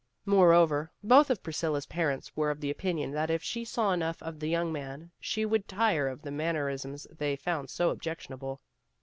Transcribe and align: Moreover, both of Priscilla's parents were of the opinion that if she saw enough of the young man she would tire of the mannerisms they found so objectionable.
Moreover, 0.25 0.91
both 1.03 1.29
of 1.29 1.43
Priscilla's 1.43 1.85
parents 1.85 2.35
were 2.35 2.49
of 2.49 2.59
the 2.59 2.71
opinion 2.71 3.11
that 3.11 3.29
if 3.29 3.43
she 3.43 3.63
saw 3.63 3.91
enough 3.91 4.19
of 4.23 4.39
the 4.39 4.47
young 4.49 4.73
man 4.73 5.11
she 5.19 5.45
would 5.45 5.67
tire 5.67 6.07
of 6.07 6.23
the 6.23 6.31
mannerisms 6.31 7.05
they 7.15 7.35
found 7.35 7.69
so 7.69 7.91
objectionable. 7.91 8.61